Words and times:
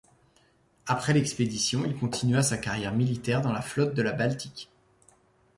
Après 0.87 1.13
l'expédition, 1.13 1.85
il 1.85 1.95
continua 1.95 2.41
sa 2.41 2.57
carrière 2.57 2.91
militaire 2.91 3.41
dans 3.43 3.51
la 3.51 3.61
Flotte 3.61 3.93
de 3.93 4.01
la 4.01 4.13
Baltique. 4.13 4.71